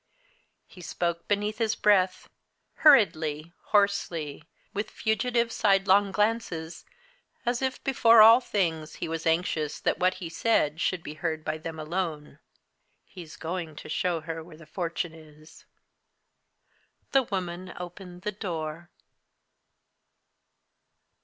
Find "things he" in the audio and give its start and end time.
8.39-9.07